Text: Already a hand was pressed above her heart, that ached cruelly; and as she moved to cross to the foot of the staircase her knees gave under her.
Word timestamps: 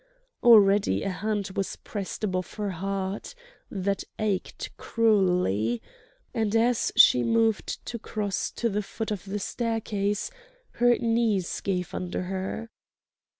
Already 0.41 1.03
a 1.03 1.11
hand 1.11 1.51
was 1.55 1.75
pressed 1.75 2.23
above 2.23 2.55
her 2.55 2.71
heart, 2.71 3.35
that 3.69 4.03
ached 4.17 4.75
cruelly; 4.75 5.79
and 6.33 6.55
as 6.55 6.91
she 6.95 7.21
moved 7.21 7.85
to 7.85 7.99
cross 7.99 8.49
to 8.53 8.67
the 8.67 8.81
foot 8.81 9.11
of 9.11 9.25
the 9.25 9.37
staircase 9.37 10.31
her 10.71 10.97
knees 10.97 11.61
gave 11.61 11.93
under 11.93 12.23
her. 12.23 12.71